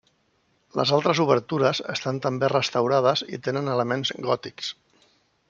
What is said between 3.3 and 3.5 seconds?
i